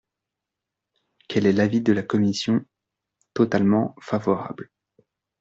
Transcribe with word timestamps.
Quel 1.27 1.45
est 1.45 1.53
l’avis 1.53 1.81
de 1.81 1.93
la 1.93 2.01
commission? 2.01 2.65
Totalement 3.35 3.95
favorable. 4.01 4.71